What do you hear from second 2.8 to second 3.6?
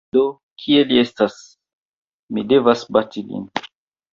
bati lin